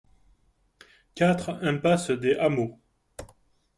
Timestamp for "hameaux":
2.35-2.79